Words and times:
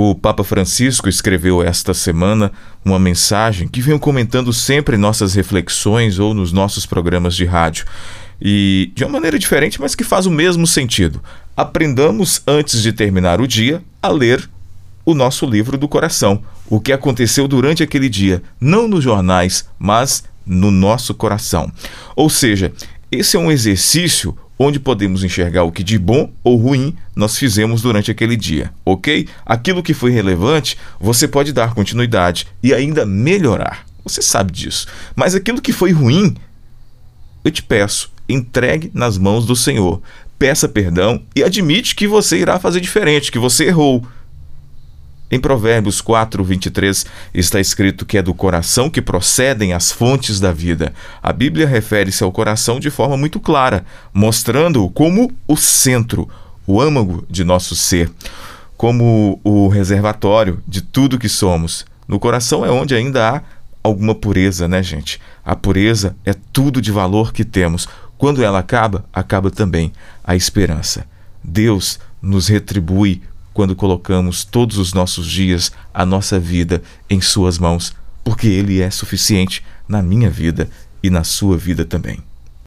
O 0.00 0.14
Papa 0.14 0.44
Francisco 0.44 1.08
escreveu 1.08 1.60
esta 1.60 1.92
semana 1.92 2.52
uma 2.84 3.00
mensagem 3.00 3.66
que 3.66 3.80
venho 3.80 3.98
comentando 3.98 4.52
sempre 4.52 4.94
em 4.94 4.98
nossas 4.98 5.34
reflexões 5.34 6.20
ou 6.20 6.32
nos 6.32 6.52
nossos 6.52 6.86
programas 6.86 7.34
de 7.34 7.44
rádio. 7.44 7.84
E 8.40 8.92
de 8.94 9.02
uma 9.02 9.14
maneira 9.14 9.36
diferente, 9.36 9.80
mas 9.80 9.96
que 9.96 10.04
faz 10.04 10.24
o 10.24 10.30
mesmo 10.30 10.68
sentido. 10.68 11.20
Aprendamos 11.56 12.40
antes 12.46 12.80
de 12.80 12.92
terminar 12.92 13.40
o 13.40 13.48
dia 13.48 13.82
a 14.00 14.08
ler 14.08 14.48
o 15.04 15.14
nosso 15.14 15.44
livro 15.44 15.76
do 15.76 15.88
coração, 15.88 16.44
o 16.68 16.78
que 16.78 16.92
aconteceu 16.92 17.48
durante 17.48 17.82
aquele 17.82 18.08
dia, 18.08 18.40
não 18.60 18.86
nos 18.86 19.02
jornais, 19.02 19.68
mas 19.80 20.22
no 20.46 20.70
nosso 20.70 21.12
coração. 21.12 21.72
Ou 22.14 22.30
seja, 22.30 22.72
esse 23.10 23.36
é 23.36 23.40
um 23.40 23.50
exercício 23.50 24.38
onde 24.58 24.80
podemos 24.80 25.22
enxergar 25.22 25.62
o 25.62 25.72
que 25.72 25.84
de 25.84 25.98
bom 25.98 26.32
ou 26.42 26.56
ruim 26.56 26.96
nós 27.14 27.38
fizemos 27.38 27.80
durante 27.80 28.10
aquele 28.10 28.36
dia, 28.36 28.72
ok? 28.84 29.28
Aquilo 29.46 29.82
que 29.82 29.94
foi 29.94 30.10
relevante, 30.10 30.76
você 30.98 31.28
pode 31.28 31.52
dar 31.52 31.74
continuidade 31.74 32.46
e 32.62 32.74
ainda 32.74 33.06
melhorar. 33.06 33.86
Você 34.02 34.20
sabe 34.20 34.52
disso. 34.52 34.86
Mas 35.14 35.34
aquilo 35.34 35.60
que 35.60 35.72
foi 35.72 35.92
ruim, 35.92 36.34
eu 37.44 37.50
te 37.50 37.62
peço, 37.62 38.10
entregue 38.28 38.90
nas 38.92 39.16
mãos 39.16 39.46
do 39.46 39.54
Senhor. 39.54 40.02
Peça 40.38 40.68
perdão 40.68 41.22
e 41.34 41.42
admite 41.42 41.94
que 41.94 42.08
você 42.08 42.38
irá 42.38 42.58
fazer 42.58 42.80
diferente, 42.80 43.30
que 43.30 43.38
você 43.38 43.66
errou. 43.66 44.06
Em 45.30 45.38
Provérbios 45.38 46.00
4, 46.00 46.42
23 46.42 47.04
está 47.34 47.60
escrito 47.60 48.06
que 48.06 48.16
é 48.16 48.22
do 48.22 48.32
coração 48.32 48.88
que 48.88 49.02
procedem 49.02 49.74
as 49.74 49.92
fontes 49.92 50.40
da 50.40 50.52
vida. 50.52 50.94
A 51.22 51.34
Bíblia 51.34 51.66
refere-se 51.66 52.24
ao 52.24 52.32
coração 52.32 52.80
de 52.80 52.88
forma 52.88 53.14
muito 53.14 53.38
clara, 53.38 53.84
mostrando-o 54.12 54.88
como 54.88 55.30
o 55.46 55.54
centro, 55.54 56.26
o 56.66 56.80
âmago 56.80 57.26
de 57.28 57.44
nosso 57.44 57.76
ser, 57.76 58.10
como 58.74 59.38
o 59.44 59.68
reservatório 59.68 60.62
de 60.66 60.80
tudo 60.80 61.18
que 61.18 61.28
somos. 61.28 61.84
No 62.06 62.18
coração 62.18 62.64
é 62.64 62.70
onde 62.70 62.94
ainda 62.94 63.28
há 63.28 63.42
alguma 63.82 64.14
pureza, 64.14 64.66
né, 64.66 64.82
gente? 64.82 65.20
A 65.44 65.54
pureza 65.54 66.16
é 66.24 66.34
tudo 66.52 66.80
de 66.80 66.90
valor 66.90 67.34
que 67.34 67.44
temos. 67.44 67.86
Quando 68.16 68.42
ela 68.42 68.60
acaba, 68.60 69.04
acaba 69.12 69.50
também 69.50 69.92
a 70.24 70.34
esperança. 70.34 71.04
Deus 71.44 72.00
nos 72.20 72.48
retribui 72.48 73.22
quando 73.58 73.74
colocamos 73.74 74.44
todos 74.44 74.78
os 74.78 74.92
nossos 74.92 75.26
dias, 75.26 75.72
a 75.92 76.06
nossa 76.06 76.38
vida 76.38 76.80
em 77.10 77.20
Suas 77.20 77.58
mãos, 77.58 77.92
porque 78.22 78.46
Ele 78.46 78.80
é 78.80 78.88
suficiente 78.88 79.64
na 79.88 80.00
minha 80.00 80.30
vida 80.30 80.70
e 81.02 81.10
na 81.10 81.24
sua 81.24 81.56
vida 81.56 81.84
também. 81.84 82.27